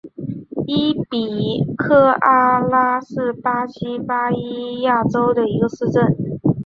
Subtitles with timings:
[0.65, 6.17] 伊比科阿拉是巴西巴伊亚州的一个市镇。